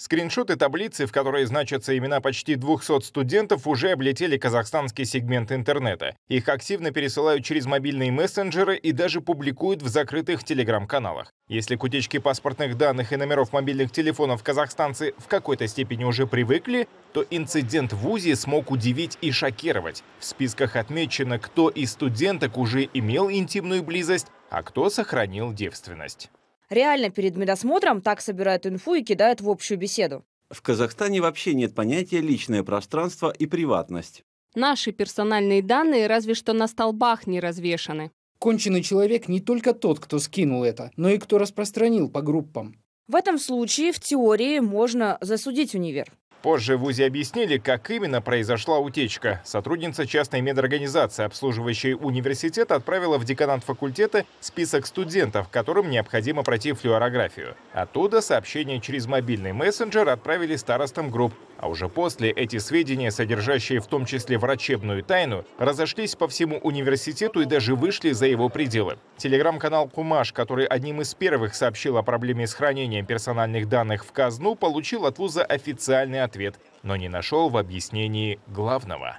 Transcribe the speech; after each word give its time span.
Скриншоты 0.00 0.54
таблицы, 0.54 1.06
в 1.06 1.12
которой 1.12 1.44
значатся 1.44 1.98
имена 1.98 2.20
почти 2.20 2.54
200 2.54 3.00
студентов, 3.00 3.66
уже 3.66 3.90
облетели 3.90 4.38
казахстанский 4.38 5.04
сегмент 5.04 5.50
интернета. 5.50 6.14
Их 6.28 6.48
активно 6.48 6.92
пересылают 6.92 7.44
через 7.44 7.66
мобильные 7.66 8.12
мессенджеры 8.12 8.76
и 8.76 8.92
даже 8.92 9.20
публикуют 9.20 9.82
в 9.82 9.88
закрытых 9.88 10.44
телеграм-каналах. 10.44 11.32
Если 11.48 11.74
к 11.74 11.82
утечке 11.82 12.20
паспортных 12.20 12.78
данных 12.78 13.12
и 13.12 13.16
номеров 13.16 13.52
мобильных 13.52 13.90
телефонов 13.90 14.44
казахстанцы 14.44 15.14
в 15.18 15.26
какой-то 15.26 15.66
степени 15.66 16.04
уже 16.04 16.28
привыкли, 16.28 16.86
то 17.12 17.24
инцидент 17.28 17.92
в 17.92 17.96
ВУЗе 17.96 18.36
смог 18.36 18.70
удивить 18.70 19.18
и 19.20 19.32
шокировать. 19.32 20.04
В 20.20 20.24
списках 20.24 20.76
отмечено, 20.76 21.40
кто 21.40 21.70
из 21.70 21.90
студенток 21.90 22.56
уже 22.56 22.88
имел 22.94 23.28
интимную 23.28 23.82
близость, 23.82 24.28
а 24.48 24.62
кто 24.62 24.90
сохранил 24.90 25.52
девственность. 25.52 26.30
Реально 26.70 27.10
перед 27.10 27.36
медосмотром 27.36 28.02
так 28.02 28.20
собирают 28.20 28.66
инфу 28.66 28.94
и 28.94 29.02
кидают 29.02 29.40
в 29.40 29.48
общую 29.48 29.78
беседу. 29.78 30.24
В 30.50 30.62
Казахстане 30.62 31.20
вообще 31.20 31.54
нет 31.54 31.74
понятия 31.74 32.20
личное 32.20 32.62
пространство 32.62 33.30
и 33.30 33.46
приватность. 33.46 34.22
Наши 34.54 34.92
персональные 34.92 35.62
данные 35.62 36.06
разве 36.06 36.34
что 36.34 36.52
на 36.52 36.68
столбах 36.68 37.26
не 37.26 37.40
развешаны. 37.40 38.10
Конченый 38.38 38.82
человек 38.82 39.28
не 39.28 39.40
только 39.40 39.74
тот, 39.74 39.98
кто 39.98 40.18
скинул 40.18 40.62
это, 40.62 40.90
но 40.96 41.10
и 41.10 41.18
кто 41.18 41.38
распространил 41.38 42.08
по 42.08 42.22
группам. 42.22 42.76
В 43.08 43.14
этом 43.14 43.38
случае 43.38 43.92
в 43.92 44.00
теории 44.00 44.60
можно 44.60 45.18
засудить 45.20 45.74
универ. 45.74 46.12
Позже 46.42 46.76
в 46.76 46.80
ВУЗе 46.80 47.06
объяснили, 47.06 47.58
как 47.58 47.90
именно 47.90 48.22
произошла 48.22 48.78
утечка. 48.78 49.42
Сотрудница 49.44 50.06
частной 50.06 50.40
медорганизации, 50.40 51.24
обслуживающей 51.24 51.94
университет, 51.94 52.70
отправила 52.70 53.18
в 53.18 53.24
деканат 53.24 53.64
факультета 53.64 54.24
список 54.38 54.86
студентов, 54.86 55.48
которым 55.48 55.90
необходимо 55.90 56.44
пройти 56.44 56.72
флюорографию. 56.72 57.56
Оттуда 57.72 58.20
сообщение 58.20 58.80
через 58.80 59.06
мобильный 59.06 59.52
мессенджер 59.52 60.08
отправили 60.08 60.54
старостам 60.54 61.10
групп, 61.10 61.34
а 61.58 61.68
уже 61.68 61.88
после 61.88 62.30
эти 62.30 62.58
сведения, 62.58 63.10
содержащие 63.10 63.80
в 63.80 63.86
том 63.86 64.06
числе 64.06 64.38
врачебную 64.38 65.02
тайну, 65.02 65.44
разошлись 65.58 66.16
по 66.16 66.28
всему 66.28 66.58
университету 66.58 67.40
и 67.40 67.44
даже 67.44 67.74
вышли 67.74 68.12
за 68.12 68.26
его 68.26 68.48
пределы. 68.48 68.98
Телеграм-канал 69.16 69.88
«Кумаш», 69.88 70.32
который 70.32 70.64
одним 70.64 71.00
из 71.02 71.14
первых 71.14 71.54
сообщил 71.54 71.96
о 71.98 72.02
проблеме 72.02 72.46
с 72.46 72.54
хранением 72.54 73.06
персональных 73.06 73.68
данных 73.68 74.04
в 74.04 74.12
казну, 74.12 74.54
получил 74.54 75.06
от 75.06 75.18
вуза 75.18 75.44
официальный 75.44 76.22
ответ, 76.22 76.54
но 76.82 76.96
не 76.96 77.08
нашел 77.08 77.48
в 77.48 77.56
объяснении 77.56 78.40
главного. 78.46 79.18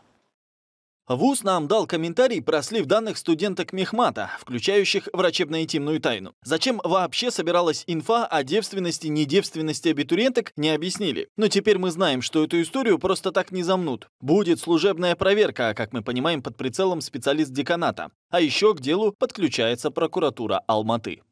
ВУЗ 1.09 1.43
нам 1.43 1.67
дал 1.67 1.87
комментарий 1.87 2.39
про 2.39 2.61
слив 2.61 2.85
данных 2.85 3.17
студенток 3.17 3.73
Мехмата, 3.73 4.29
включающих 4.39 5.09
врачебно-интимную 5.11 5.99
тайну. 5.99 6.35
Зачем 6.43 6.79
вообще 6.83 7.31
собиралась 7.31 7.83
инфа 7.87 8.27
о 8.27 8.43
девственности 8.43 9.07
недевственности 9.07 9.89
абитуриенток, 9.89 10.53
не 10.55 10.69
объяснили. 10.69 11.29
Но 11.35 11.47
теперь 11.47 11.79
мы 11.79 11.89
знаем, 11.89 12.21
что 12.21 12.43
эту 12.43 12.61
историю 12.61 12.99
просто 12.99 13.31
так 13.31 13.51
не 13.51 13.63
замнут. 13.63 14.07
Будет 14.21 14.59
служебная 14.59 15.15
проверка, 15.15 15.73
как 15.75 15.93
мы 15.93 16.03
понимаем, 16.03 16.43
под 16.43 16.57
прицелом 16.57 17.01
специалист 17.01 17.51
деканата. 17.51 18.11
А 18.29 18.39
еще 18.39 18.75
к 18.75 18.79
делу 18.79 19.11
подключается 19.17 19.89
прокуратура 19.89 20.61
Алматы. 20.67 21.23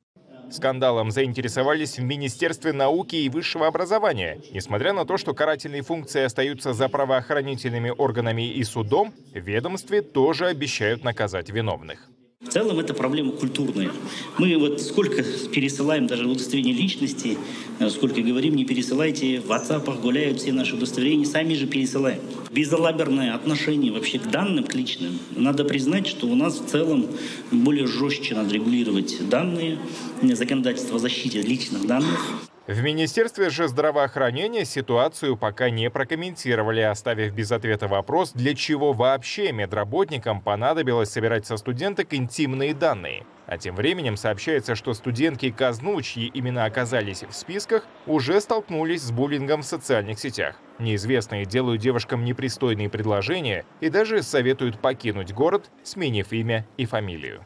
Скандалом 0.50 1.12
заинтересовались 1.12 1.98
в 1.98 2.04
Министерстве 2.04 2.74
науки 2.74 3.16
и 3.16 3.30
высшего 3.30 3.68
образования. 3.68 4.40
Несмотря 4.52 4.94
на 4.94 5.06
то, 5.06 5.18
что 5.18 5.34
карательные 5.34 5.82
функции 5.82 6.24
остаются 6.24 6.74
за 6.74 6.90
правоохранительными 6.90 7.94
органами 7.96 8.48
и 8.50 8.64
судом, 8.64 9.14
ведомстве 9.34 10.02
тоже 10.02 10.48
обещают 10.48 11.04
наказать 11.04 11.50
виновных. 11.50 12.10
В 12.48 12.50
целом 12.50 12.80
это 12.80 12.94
проблема 12.94 13.34
культурная. 13.34 13.92
Мы 14.38 14.58
вот 14.58 14.82
сколько 14.82 15.22
пересылаем 15.52 16.08
даже 16.08 16.26
удостоверение 16.26 16.74
личности, 16.74 17.38
э, 17.80 17.90
сколько 17.90 18.22
говорим, 18.22 18.56
не 18.56 18.64
пересылайте, 18.64 19.42
в 19.42 19.52
WhatsApp 19.52 20.02
гуляют 20.02 20.40
все 20.40 20.54
наши 20.54 20.76
удостоверения, 20.76 21.26
сами 21.26 21.56
же 21.56 21.68
пересылаем. 21.68 22.22
Безалаберное 22.50 23.36
отношение 23.36 23.92
вообще 23.92 24.20
к 24.20 24.32
данным, 24.32 24.64
к 24.64 24.74
личным. 24.76 25.20
Надо 25.36 25.66
признать, 25.66 26.08
что 26.08 26.28
у 26.28 26.36
нас 26.36 26.60
в 26.60 26.68
целом 26.68 27.08
более 27.52 27.86
жестче 27.86 28.36
надо 28.36 28.54
регулировать 28.54 29.18
данные, 29.30 29.78
законодательство 30.22 30.96
о 30.96 31.00
защите 31.00 31.42
личных 31.42 31.86
данных. 31.86 32.48
В 32.68 32.82
Министерстве 32.82 33.50
же 33.50 33.70
здравоохранения 33.70 34.66
ситуацию 34.66 35.38
пока 35.38 35.70
не 35.70 35.90
прокомментировали, 35.90 36.82
оставив 36.82 37.34
без 37.34 37.50
ответа 37.54 37.88
вопрос, 37.88 38.34
для 38.34 38.56
чего 38.56 38.92
вообще 38.92 39.54
медработникам 39.54 40.42
понадобилось 40.42 41.10
собирать 41.10 41.46
со 41.46 41.56
студенток 41.56 42.14
интимные 42.14 42.74
данные. 42.74 43.26
А 43.46 43.58
тем 43.58 43.74
временем 43.74 44.18
сообщается, 44.18 44.76
что 44.76 44.94
студентки 44.94 45.50
казну, 45.50 46.02
чьи 46.02 46.30
имена 46.34 46.66
оказались 46.66 47.24
в 47.24 47.32
списках, 47.32 47.88
уже 48.06 48.42
столкнулись 48.42 49.04
с 49.04 49.12
буллингом 49.12 49.62
в 49.62 49.66
социальных 49.66 50.20
сетях. 50.20 50.58
Неизвестные 50.78 51.46
делают 51.46 51.80
девушкам 51.80 52.26
непристойные 52.26 52.90
предложения 52.90 53.64
и 53.80 53.88
даже 53.88 54.22
советуют 54.24 54.82
покинуть 54.82 55.32
город, 55.32 55.72
сменив 55.84 56.34
имя 56.34 56.68
и 56.76 56.86
фамилию. 56.86 57.46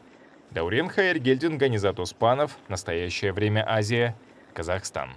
Даурен 0.50 0.88
Хайергельдин, 0.88 1.58
Ганизат 1.58 2.00
Успанов. 2.00 2.58
Настоящее 2.68 3.32
время 3.32 3.64
Азия. 3.66 4.16
Казахстан. 4.54 5.08